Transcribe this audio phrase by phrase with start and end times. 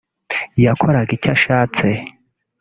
[0.63, 1.87] yakoraga icyo ashatse